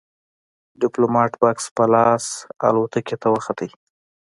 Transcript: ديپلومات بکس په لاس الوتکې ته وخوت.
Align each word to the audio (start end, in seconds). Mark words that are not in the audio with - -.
ديپلومات 0.81 1.31
بکس 1.41 1.65
په 1.75 1.83
لاس 1.93 2.25
الوتکې 2.67 3.15
ته 3.21 3.27
وخوت. 3.33 3.59